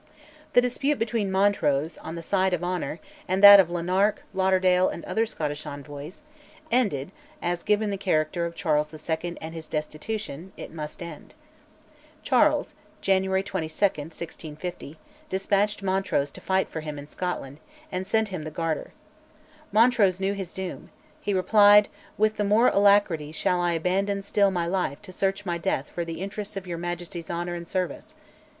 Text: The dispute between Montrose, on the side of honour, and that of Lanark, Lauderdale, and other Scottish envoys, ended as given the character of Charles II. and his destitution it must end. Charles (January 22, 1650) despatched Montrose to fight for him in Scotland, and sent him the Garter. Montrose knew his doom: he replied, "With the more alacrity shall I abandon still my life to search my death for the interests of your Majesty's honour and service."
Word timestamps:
The 0.53 0.61
dispute 0.61 0.97
between 0.97 1.31
Montrose, 1.31 1.99
on 1.99 2.15
the 2.15 2.23
side 2.23 2.55
of 2.55 2.63
honour, 2.63 2.99
and 3.27 3.43
that 3.43 3.59
of 3.59 3.69
Lanark, 3.69 4.23
Lauderdale, 4.33 4.89
and 4.89 5.05
other 5.05 5.27
Scottish 5.27 5.67
envoys, 5.67 6.23
ended 6.71 7.11
as 7.39 7.61
given 7.61 7.91
the 7.91 7.99
character 7.99 8.47
of 8.47 8.55
Charles 8.55 8.91
II. 8.91 9.37
and 9.39 9.53
his 9.53 9.67
destitution 9.67 10.53
it 10.57 10.73
must 10.73 11.03
end. 11.03 11.35
Charles 12.23 12.73
(January 12.99 13.43
22, 13.43 13.71
1650) 13.85 14.97
despatched 15.29 15.83
Montrose 15.83 16.31
to 16.31 16.41
fight 16.41 16.67
for 16.67 16.81
him 16.81 16.97
in 16.97 17.05
Scotland, 17.05 17.59
and 17.91 18.07
sent 18.07 18.29
him 18.29 18.43
the 18.43 18.49
Garter. 18.49 18.93
Montrose 19.71 20.19
knew 20.19 20.33
his 20.33 20.51
doom: 20.51 20.89
he 21.21 21.31
replied, 21.31 21.89
"With 22.17 22.37
the 22.37 22.43
more 22.43 22.69
alacrity 22.69 23.31
shall 23.31 23.61
I 23.61 23.73
abandon 23.73 24.23
still 24.23 24.49
my 24.49 24.65
life 24.65 24.99
to 25.03 25.11
search 25.11 25.45
my 25.45 25.59
death 25.59 25.91
for 25.91 26.03
the 26.03 26.21
interests 26.21 26.57
of 26.57 26.65
your 26.65 26.79
Majesty's 26.79 27.29
honour 27.29 27.53
and 27.53 27.67
service." 27.67 28.15